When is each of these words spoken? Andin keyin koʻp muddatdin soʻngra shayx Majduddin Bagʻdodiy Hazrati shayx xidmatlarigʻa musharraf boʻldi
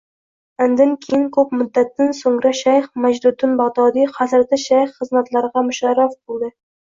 Andin 0.63 0.93
keyin 1.01 1.25
koʻp 1.35 1.51
muddatdin 1.59 2.09
soʻngra 2.19 2.53
shayx 2.59 2.87
Majduddin 3.03 3.53
Bagʻdodiy 3.61 4.09
Hazrati 4.17 4.61
shayx 4.65 4.97
xidmatlarigʻa 4.97 5.65
musharraf 5.69 6.19
boʻldi 6.19 6.53